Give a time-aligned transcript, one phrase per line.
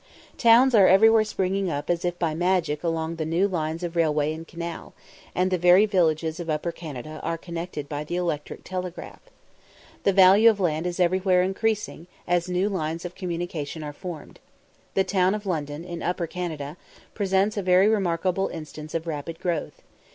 [0.39, 4.33] Towns are everywhere springing up as if by magic along the new lines of railway
[4.33, 4.95] and canal,
[5.35, 9.19] and the very villages of Upper Canada are connected by the electric telegraph.
[10.01, 14.39] The value of land is everywhere increasing as new lines of communication are formed.
[14.95, 16.77] The town of London, in Upper Canada,
[17.13, 19.83] presents a very remarkable instance of rapid growth.